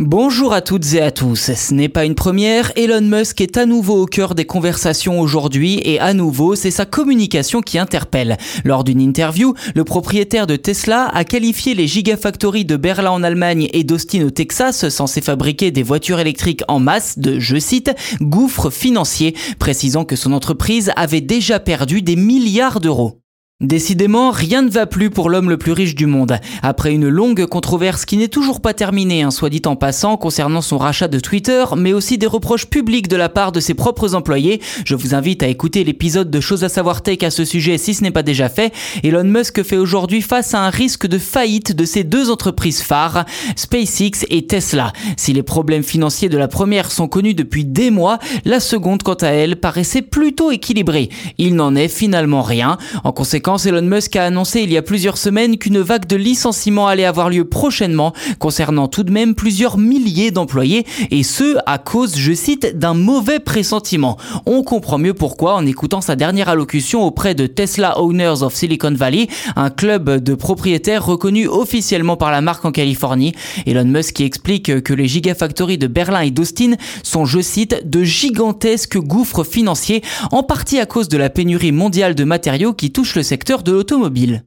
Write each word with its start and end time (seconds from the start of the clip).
Bonjour 0.00 0.52
à 0.52 0.60
toutes 0.60 0.94
et 0.94 1.00
à 1.00 1.12
tous. 1.12 1.52
Ce 1.54 1.72
n'est 1.72 1.88
pas 1.88 2.04
une 2.04 2.16
première. 2.16 2.72
Elon 2.74 3.00
Musk 3.00 3.40
est 3.40 3.56
à 3.56 3.64
nouveau 3.64 4.02
au 4.02 4.06
cœur 4.06 4.34
des 4.34 4.44
conversations 4.44 5.20
aujourd'hui 5.20 5.80
et 5.84 6.00
à 6.00 6.14
nouveau, 6.14 6.56
c'est 6.56 6.72
sa 6.72 6.84
communication 6.84 7.60
qui 7.60 7.78
interpelle. 7.78 8.36
Lors 8.64 8.82
d'une 8.82 9.00
interview, 9.00 9.54
le 9.76 9.84
propriétaire 9.84 10.48
de 10.48 10.56
Tesla 10.56 11.08
a 11.14 11.22
qualifié 11.22 11.74
les 11.74 11.86
gigafactories 11.86 12.64
de 12.64 12.74
Berlin 12.74 13.12
en 13.12 13.22
Allemagne 13.22 13.68
et 13.72 13.84
d'Austin 13.84 14.24
au 14.26 14.30
Texas, 14.30 14.88
censées 14.88 15.20
fabriquer 15.20 15.70
des 15.70 15.84
voitures 15.84 16.18
électriques 16.18 16.64
en 16.66 16.80
masse, 16.80 17.20
de, 17.20 17.38
je 17.38 17.60
cite, 17.60 17.92
gouffre 18.20 18.70
financier, 18.70 19.36
précisant 19.60 20.04
que 20.04 20.16
son 20.16 20.32
entreprise 20.32 20.90
avait 20.96 21.20
déjà 21.20 21.60
perdu 21.60 22.02
des 22.02 22.16
milliards 22.16 22.80
d'euros. 22.80 23.23
Décidément, 23.60 24.32
rien 24.32 24.62
ne 24.62 24.68
va 24.68 24.84
plus 24.84 25.10
pour 25.10 25.30
l'homme 25.30 25.48
le 25.48 25.56
plus 25.56 25.70
riche 25.70 25.94
du 25.94 26.06
monde. 26.06 26.38
Après 26.64 26.92
une 26.92 27.06
longue 27.06 27.46
controverse 27.46 28.04
qui 28.04 28.16
n'est 28.16 28.26
toujours 28.26 28.60
pas 28.60 28.74
terminée, 28.74 29.22
hein, 29.22 29.30
soit 29.30 29.48
dit 29.48 29.62
en 29.66 29.76
passant, 29.76 30.16
concernant 30.16 30.60
son 30.60 30.76
rachat 30.76 31.06
de 31.06 31.20
Twitter, 31.20 31.64
mais 31.76 31.92
aussi 31.92 32.18
des 32.18 32.26
reproches 32.26 32.66
publics 32.66 33.06
de 33.06 33.14
la 33.14 33.28
part 33.28 33.52
de 33.52 33.60
ses 33.60 33.74
propres 33.74 34.16
employés, 34.16 34.60
je 34.84 34.96
vous 34.96 35.14
invite 35.14 35.44
à 35.44 35.46
écouter 35.46 35.84
l'épisode 35.84 36.32
de 36.32 36.40
Choses 36.40 36.64
à 36.64 36.68
savoir 36.68 37.02
tech 37.02 37.22
à 37.22 37.30
ce 37.30 37.44
sujet 37.44 37.78
si 37.78 37.94
ce 37.94 38.02
n'est 38.02 38.10
pas 38.10 38.24
déjà 38.24 38.48
fait. 38.48 38.72
Elon 39.04 39.22
Musk 39.22 39.62
fait 39.62 39.78
aujourd'hui 39.78 40.20
face 40.20 40.52
à 40.52 40.58
un 40.58 40.70
risque 40.70 41.06
de 41.06 41.18
faillite 41.18 41.76
de 41.76 41.84
ses 41.84 42.02
deux 42.02 42.30
entreprises 42.30 42.82
phares, 42.82 43.24
SpaceX 43.54 44.26
et 44.30 44.48
Tesla. 44.48 44.92
Si 45.16 45.32
les 45.32 45.44
problèmes 45.44 45.84
financiers 45.84 46.28
de 46.28 46.38
la 46.38 46.48
première 46.48 46.90
sont 46.90 47.06
connus 47.06 47.34
depuis 47.34 47.64
des 47.64 47.92
mois, 47.92 48.18
la 48.44 48.58
seconde, 48.58 49.04
quant 49.04 49.14
à 49.14 49.28
elle, 49.28 49.60
paraissait 49.60 50.02
plutôt 50.02 50.50
équilibrée. 50.50 51.08
Il 51.38 51.54
n'en 51.54 51.76
est 51.76 51.86
finalement 51.86 52.42
rien. 52.42 52.78
En 53.04 53.12
conséquence, 53.12 53.44
Elon 53.58 53.82
Musk 53.82 54.16
a 54.16 54.24
annoncé 54.24 54.60
il 54.60 54.72
y 54.72 54.76
a 54.76 54.82
plusieurs 54.82 55.16
semaines 55.16 55.58
qu'une 55.58 55.78
vague 55.78 56.06
de 56.06 56.16
licenciements 56.16 56.88
allait 56.88 57.04
avoir 57.04 57.30
lieu 57.30 57.44
prochainement, 57.44 58.12
concernant 58.38 58.88
tout 58.88 59.04
de 59.04 59.12
même 59.12 59.34
plusieurs 59.34 59.78
milliers 59.78 60.30
d'employés, 60.30 60.84
et 61.10 61.22
ce, 61.22 61.56
à 61.66 61.78
cause, 61.78 62.16
je 62.16 62.32
cite, 62.32 62.78
d'un 62.78 62.94
mauvais 62.94 63.38
pressentiment. 63.38 64.16
On 64.46 64.62
comprend 64.62 64.98
mieux 64.98 65.14
pourquoi 65.14 65.54
en 65.54 65.66
écoutant 65.66 66.00
sa 66.00 66.16
dernière 66.16 66.48
allocution 66.48 67.04
auprès 67.04 67.34
de 67.34 67.46
Tesla 67.46 68.00
Owners 68.00 68.42
of 68.42 68.54
Silicon 68.54 68.94
Valley, 68.94 69.28
un 69.54 69.70
club 69.70 70.22
de 70.22 70.34
propriétaires 70.34 71.04
reconnu 71.06 71.46
officiellement 71.46 72.16
par 72.16 72.30
la 72.30 72.40
marque 72.40 72.64
en 72.64 72.72
Californie. 72.72 73.34
Elon 73.66 73.84
Musk 73.84 74.20
explique 74.20 74.82
que 74.82 74.92
les 74.92 75.06
gigafactories 75.06 75.78
de 75.78 75.86
Berlin 75.86 76.22
et 76.22 76.30
d'Austin 76.30 76.72
sont, 77.02 77.24
je 77.24 77.40
cite, 77.40 77.88
de 77.88 78.02
gigantesques 78.02 78.98
gouffres 78.98 79.44
financiers, 79.44 80.02
en 80.32 80.42
partie 80.42 80.80
à 80.80 80.86
cause 80.86 81.08
de 81.08 81.18
la 81.18 81.30
pénurie 81.30 81.72
mondiale 81.72 82.14
de 82.14 82.24
matériaux 82.24 82.72
qui 82.72 82.90
touche 82.90 83.14
le 83.14 83.22
secteur 83.22 83.33
de 83.64 83.72
l'automobile. 83.72 84.44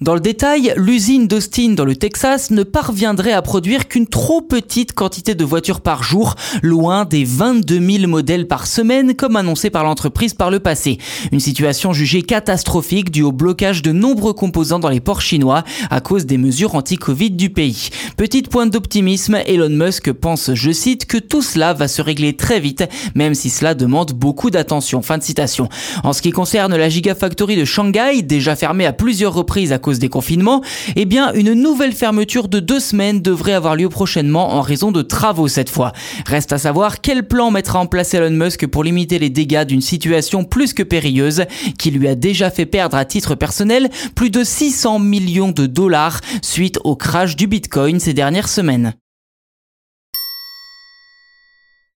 Dans 0.00 0.14
le 0.14 0.20
détail, 0.20 0.72
l'usine 0.78 1.28
d'Austin 1.28 1.74
dans 1.74 1.84
le 1.84 1.94
Texas 1.94 2.50
ne 2.50 2.62
parviendrait 2.62 3.32
à 3.32 3.42
produire 3.42 3.86
qu'une 3.86 4.06
trop 4.06 4.40
petite 4.40 4.94
quantité 4.94 5.34
de 5.34 5.44
voitures 5.44 5.82
par 5.82 6.02
jour, 6.02 6.36
loin 6.62 7.04
des 7.04 7.22
22 7.24 7.98
000 7.98 8.08
modèles 8.08 8.48
par 8.48 8.66
semaine 8.66 9.14
comme 9.14 9.36
annoncé 9.36 9.68
par 9.68 9.84
l'entreprise 9.84 10.32
par 10.32 10.50
le 10.50 10.58
passé. 10.58 10.96
Une 11.32 11.40
situation 11.40 11.92
jugée 11.92 12.22
catastrophique 12.22 13.10
due 13.10 13.24
au 13.24 13.30
blocage 13.30 13.82
de 13.82 13.92
nombreux 13.92 14.32
composants 14.32 14.78
dans 14.78 14.88
les 14.88 15.00
ports 15.00 15.20
chinois 15.20 15.64
à 15.90 16.00
cause 16.00 16.24
des 16.24 16.38
mesures 16.38 16.76
anti-Covid 16.76 17.32
du 17.32 17.50
pays. 17.50 17.90
Petite 18.16 18.48
pointe 18.48 18.70
d'optimisme, 18.70 19.40
Elon 19.46 19.68
Musk 19.68 20.12
pense, 20.12 20.54
je 20.54 20.70
cite, 20.70 21.04
que 21.04 21.18
tout 21.18 21.42
cela 21.42 21.74
va 21.74 21.88
se 21.88 22.00
régler 22.00 22.32
très 22.32 22.58
vite, 22.58 22.84
même 23.14 23.34
si 23.34 23.50
cela 23.50 23.74
demande 23.74 24.12
beaucoup 24.14 24.48
d'attention. 24.48 25.02
Fin 25.02 25.18
de 25.18 25.22
citation. 25.22 25.68
En 26.04 26.14
ce 26.14 26.22
qui 26.22 26.30
concerne 26.30 26.74
la 26.74 26.88
Gigafactory 26.88 27.56
de 27.56 27.66
Shanghai, 27.66 28.22
déjà 28.22 28.56
fermée 28.56 28.86
à 28.86 28.94
plusieurs 28.94 29.34
reprises 29.34 29.74
à 29.74 29.78
des 29.98 30.08
confinements, 30.08 30.62
eh 30.96 31.04
bien, 31.04 31.32
une 31.32 31.54
nouvelle 31.54 31.92
fermeture 31.92 32.48
de 32.48 32.60
deux 32.60 32.80
semaines 32.80 33.20
devrait 33.20 33.52
avoir 33.52 33.76
lieu 33.76 33.88
prochainement 33.88 34.54
en 34.54 34.60
raison 34.60 34.92
de 34.92 35.02
travaux 35.02 35.48
cette 35.48 35.70
fois. 35.70 35.92
Reste 36.26 36.52
à 36.52 36.58
savoir 36.58 37.00
quel 37.00 37.26
plan 37.26 37.50
mettra 37.50 37.78
en 37.78 37.86
place 37.86 38.14
Elon 38.14 38.30
Musk 38.30 38.66
pour 38.66 38.84
limiter 38.84 39.18
les 39.18 39.30
dégâts 39.30 39.64
d'une 39.64 39.80
situation 39.80 40.44
plus 40.44 40.72
que 40.72 40.82
périlleuse 40.82 41.44
qui 41.78 41.90
lui 41.90 42.08
a 42.08 42.14
déjà 42.14 42.50
fait 42.50 42.66
perdre 42.66 42.96
à 42.96 43.04
titre 43.04 43.34
personnel 43.34 43.88
plus 44.14 44.30
de 44.30 44.44
600 44.44 44.98
millions 44.98 45.52
de 45.52 45.66
dollars 45.66 46.20
suite 46.42 46.78
au 46.84 46.96
crash 46.96 47.36
du 47.36 47.46
Bitcoin 47.46 48.00
ces 48.00 48.14
dernières 48.14 48.48
semaines. 48.48 48.94